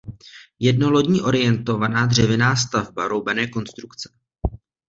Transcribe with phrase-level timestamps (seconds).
[0.59, 4.09] Jednolodní orientovaná dřevěná stavba roubené konstrukce.